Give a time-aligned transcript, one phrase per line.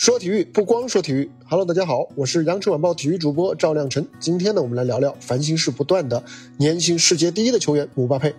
[0.00, 4.08] 说体育不光说体育，Hello，大家好，我是羊城晚报体育主播赵亮晨。
[4.18, 6.24] 今天呢，我们来聊聊烦心事不断的
[6.56, 8.34] 年薪世界第一的球员姆巴佩，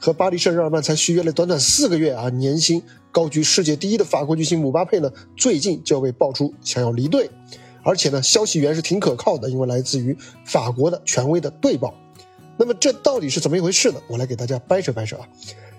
[0.00, 2.82] 和巴黎圣日耳曼才续约了短短四个月啊，年薪
[3.12, 7.30] 高居世界第一的法国巨星姆巴佩呢，最近就被爆出想要离队，
[7.84, 11.94] 而且呢，消息源是挺可靠的，因为来自于法国的权威的队报。
[12.56, 14.00] 那么这到底是怎么一回事呢？
[14.08, 15.28] 我来给大家掰扯掰扯啊。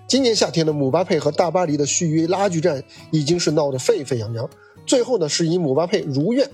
[0.08, 2.82] 今年夏天的姆巴佩和大巴黎的续约拉锯战
[3.12, 4.48] 已经是闹得沸沸扬扬。
[4.86, 6.50] 最后呢，是以姆巴佩如愿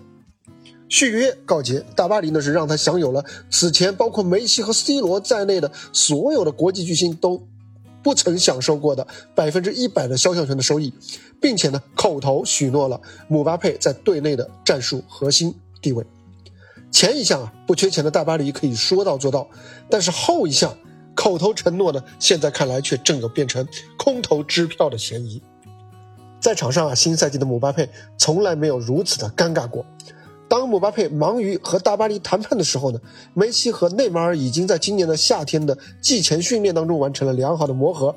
[0.89, 1.85] 续约告捷。
[1.95, 7.43] 大巴黎呢是让他享有了此前包括梅西和 C 罗在内的所有的国际巨星都
[8.03, 10.93] 不曾享受过的百分之一百的肖像权的收益，
[11.41, 16.05] 并且呢口头许诺了姆巴佩在队内的战术核心地位。
[16.93, 19.49] 前一项啊不缺钱的大巴黎可以说到做到，
[19.91, 20.77] 但是后一项
[21.17, 23.67] 口头承诺呢，现在看来却正有变成
[23.99, 25.43] 空头支票的嫌疑。
[26.41, 29.85] 在场上啊，新赛季的姆巴佩从来没有如此的尴尬过。
[30.49, 33.01] 当姆巴佩忙于和大巴黎谈判的时候呢，
[33.35, 38.15] 梅西和内马尔已经在今年的夏天的季前训练当中完成了良好的磨合。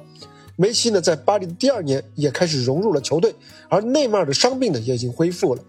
[0.56, 3.34] 梅西呢，在巴黎的第二年也开始融入了球队，
[3.68, 5.64] 而内马尔的伤病呢也已经恢复了。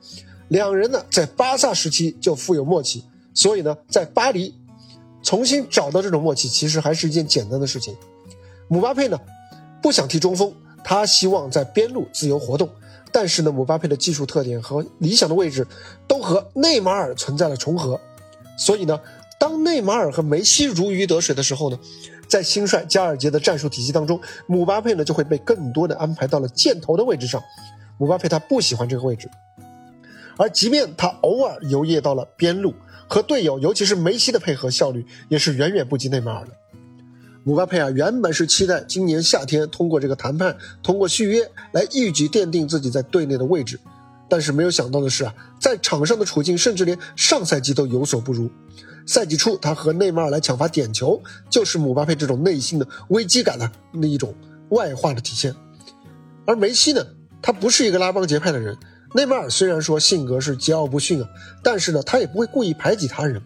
[0.48, 4.55] 两人呢，在巴萨时期就富有默契，所以呢，在巴黎
[5.23, 7.97] 重新找到这种默契，其实还是一件简单的事情。
[8.69, 9.19] 姆巴佩呢，
[9.81, 10.53] 不想踢中锋。
[10.91, 12.69] 他希望在边路自由活动，
[13.13, 15.65] 但是呢，姆巴佩的技术特点和理想的位置
[16.09, 18.01] 都和内马尔存在了重合，
[18.59, 19.01] 所以呢，
[19.39, 21.79] 当内马尔和梅西如鱼得水的时候呢，
[22.27, 27.41] 在新帅加尔杰的战术体系当中，姆巴佩呢就会被更多的安排到了箭头的位置上。
[27.97, 29.31] 姆巴佩他不喜欢这个位置，
[30.37, 32.75] 而即便他偶尔游曳到了边路，
[33.07, 36.51] 和队友尤其是梅西的配合效率也是远远不及内马尔的。
[37.51, 43.77] 姆巴佩啊，原本是期待今年夏天通过这个谈判，通过续约来一举奠定自己在队内的位置，
[44.29, 48.48] 但是没有想到的是啊，在场上的处境甚至连上赛季都有所不如。
[49.05, 54.32] 赛季初他和内马尔来抢罚点球，就是姆巴佩这种内心的危机感的那一种
[54.69, 55.53] 外化的体现。
[56.47, 57.05] 而梅西呢，
[57.43, 58.78] 他不是一个拉帮结派的人。
[59.12, 61.28] 内马尔虽然说性格是桀骜不驯啊，
[61.65, 63.43] 但是呢，他也不会故意排挤他人。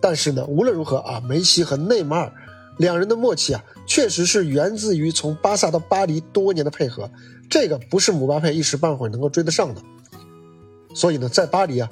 [0.00, 2.32] 但是呢，无论如何啊，梅西和内马尔。
[2.78, 7.10] 两人的默契啊，确实是源自于从巴萨到巴黎多年的配合，
[7.48, 9.82] 这个不是姆巴佩一时半会儿能够追得上的。
[10.94, 11.90] 所以呢，在巴黎啊，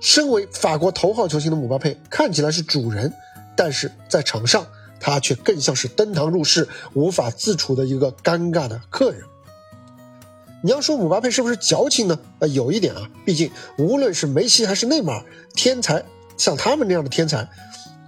[0.00, 3.12] 身为法国头号球星的姆巴佩看起来是主人，
[3.56, 4.66] 但是在场上
[4.98, 9.22] 他却更像是登堂入室、无法自处的一个尴尬的客人。
[10.62, 12.18] 你要说姆巴佩是不是矫情呢？
[12.40, 16.04] 呃，有一点啊，毕竟无论是梅西还是内马尔，天才
[16.36, 17.48] 像他们那样的天才。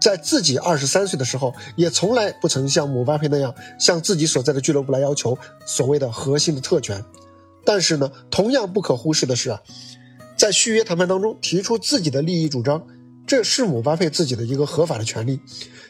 [0.02, 7.04] 在自己二十三岁的时候，也从来不曾像姆巴佩那样向自己所在的俱乐部来要求所谓的核心的特权。
[7.64, 9.62] 但是呢，同样不可忽视的是啊，
[10.36, 12.84] 在续约谈判当中提出自己的利益主张，
[13.28, 15.38] 这是姆巴佩自己的一个合法的权利。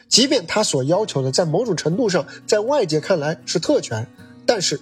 [0.07, 4.07] 即便他所要求的在某种程度上在外界看来是特权，
[4.45, 4.79] 但是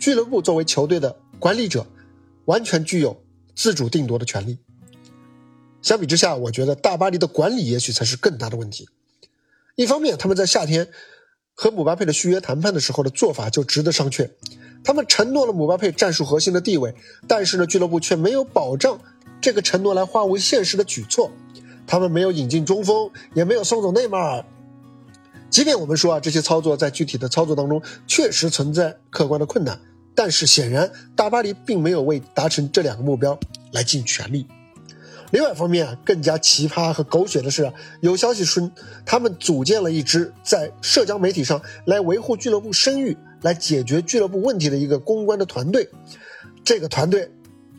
[0.00, 1.86] 俱乐部作为球队的管理者，
[2.46, 3.22] 完全具有
[3.54, 4.58] 自主定夺的权利。
[5.82, 8.88] 相比之下，我觉得大巴黎的管理也许才是更大的问题。
[9.74, 10.88] 一方面，他们在夏天
[11.54, 14.30] 和姆巴佩的续约谈判的时候的做法就值得商榷。
[14.84, 16.94] 他们承诺了姆巴佩战术核心的地位，
[17.26, 19.00] 但是呢，俱乐部却没有保障
[19.40, 21.30] 这个承诺来化为现实的举措。
[21.86, 24.44] 他们没有引进中锋，也没有送走内马尔。
[25.50, 29.80] 即便我们说啊，这些操作在具体的操作当中确实存在客观的困难，
[30.14, 33.38] 但是显然大巴黎并没有为达成这两个目标
[33.72, 34.46] 来尽全力。
[35.32, 38.70] 另外一方面，更加奇葩和狗血的是，有消息称
[39.06, 45.88] 他们组建了一支在社交媒体上来维护俱乐部声誉、来解决俱乐部问题的一个公关的团队。
[46.62, 47.32] 这个团队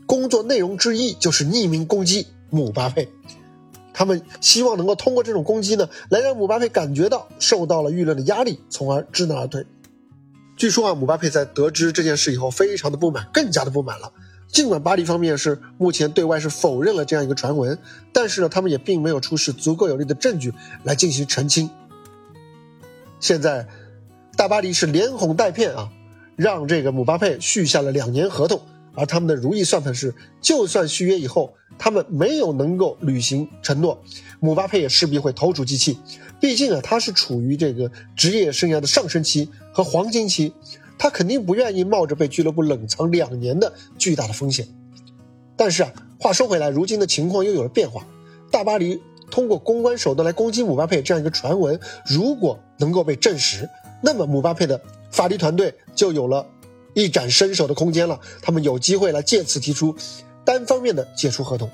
[0.08, 3.08] 工作内容之一就是匿名攻击姆巴佩。
[3.94, 9.64] 他们希望能够通过这种攻击呢，来让姆巴佩感觉到受到了舆论的压力，从而知难而退。
[10.58, 14.12] 据说啊，姆巴佩在得知这件事以后，非常的不满，更加的不满了。
[14.54, 17.76] 尽管巴黎方面是目前对外是否认了这样一个传闻，
[18.14, 20.54] 但是呢，他们也并没有出示足够有力的证据
[20.84, 21.68] 来进行澄清。
[23.20, 23.68] 现在，
[24.38, 25.90] 大巴黎是连哄带骗啊，
[26.36, 28.62] 让这个姆巴佩续下了两年合同，
[28.94, 34.04] 而他们的如意算盘是，就算续约以后他们没有能够履行承诺，
[34.40, 35.98] 姆巴佩也势必会投鼠忌器。
[36.40, 40.54] 毕竟啊，他是处于这个职业生涯的上升期和黄金期。
[40.98, 44.68] 他肯定不愿意冒着被俱乐部冷藏两年的巨大的风险，
[45.56, 48.06] 但是啊，话说回来，如今的情况又有了变化。
[48.52, 53.68] 大巴黎通过公关手段来攻击姆巴佩这样一个传闻，如果能够被证实，
[54.02, 54.80] 那么姆巴佩的
[55.12, 56.46] 法律团队就有了
[56.94, 58.20] 一展身手的空间了。
[58.42, 59.96] 他们有机会来借此提出
[60.46, 61.70] 单方面的解除合同，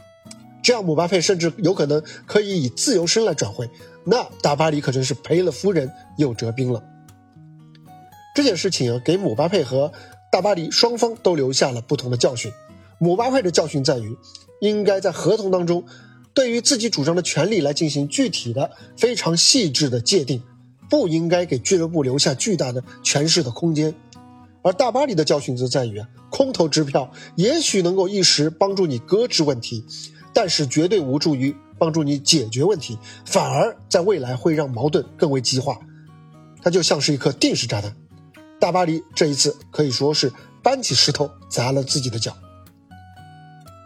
[0.63, 3.69] 这样姆巴佩甚至有可能可以以自由身来转会，
[4.05, 6.81] 那大巴黎可真是赔了夫人又折兵了。
[8.39, 9.91] 这件事情啊，给姆巴佩和
[10.31, 12.49] 大巴黎双方都留下了不同的教训。
[12.97, 14.17] 姆巴佩的教训在于，
[14.61, 15.83] 应该在合同当中，
[16.33, 20.41] 对于自己主张的权利来进行具体的、非常细致的界定，
[20.89, 23.93] 不应该给俱乐部留下巨大的诠释的空间。
[24.61, 29.83] 而大巴黎的教训则在于啊，空头支票也许能够一时帮助你搁置问题，
[30.33, 35.77] 但是绝对无助于帮助你解决问题，反而在未来会让矛盾更为激化。
[36.61, 37.93] 它就像是一颗定时炸弹。
[38.59, 42.35] 大巴黎这一次可以说是搬起石头砸了自己的脚。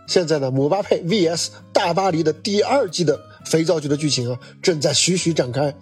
[0.07, 5.73] 现在呢，姆巴佩 vs 大巴黎的第二季的肥皂剧的剧情啊，正在徐徐展开。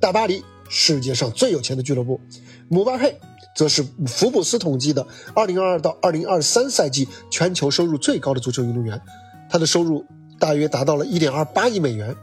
[0.00, 2.20] 大巴黎世界上最有钱的俱乐部，
[2.68, 3.18] 姆巴佩
[3.54, 9.00] 则是福布斯统计的2022到2023赛季全球收入最高的足球运动员，
[9.50, 10.06] 他的收入
[10.38, 12.16] 大约达到了1.28亿美元。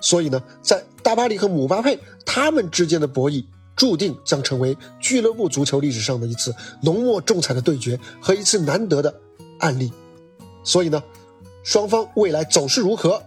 [0.00, 3.44] 所以呢，在大巴黎和姆巴佩他们之间的博弈。
[3.76, 9.14] 注定将成为俱乐部足球历史上的一次浓墨重彩的对决和一次难得的
[9.58, 9.92] 案例。
[10.62, 11.02] 所以呢，
[11.62, 13.22] 双方未来走势如何，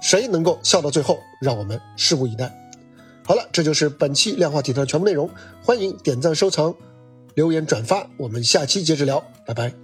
[0.00, 2.52] 谁能够笑到最后，让我们拭目以待。
[3.24, 5.30] 好了，这就是本期量化体坛的全部内容。
[5.62, 6.74] 欢迎点赞、收藏、
[7.34, 9.81] 留言、转发，我们下期接着聊，拜拜。